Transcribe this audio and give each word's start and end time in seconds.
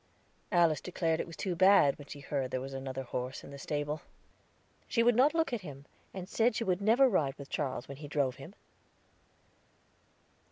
Alice 0.51 0.81
declared 0.81 1.19
it 1.19 1.27
was 1.27 1.37
too 1.37 1.55
bad, 1.55 1.95
when 1.99 2.07
she 2.07 2.21
heard 2.21 2.49
there 2.49 2.59
was 2.59 2.73
another 2.73 3.03
horse 3.03 3.43
in 3.43 3.51
the 3.51 3.59
stable. 3.59 4.01
She 4.87 5.03
would 5.03 5.15
not 5.15 5.35
look 5.35 5.53
at 5.53 5.61
him, 5.61 5.85
and 6.11 6.27
said 6.27 6.55
she 6.55 6.63
would 6.63 6.81
never 6.81 7.07
ride 7.07 7.37
with 7.37 7.51
Charles 7.51 7.87
when 7.87 7.97
he 7.97 8.07
drove 8.07 8.37
him. 8.37 8.55